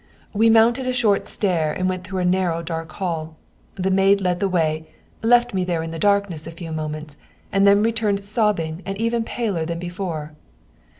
[0.33, 3.35] We mounted a short stair and went through a narrow, dark hall.
[3.75, 4.87] The maid led the way,
[5.21, 7.17] left me there in the darkness a few moments,
[7.51, 10.33] and then returned sobbing and even paler than before.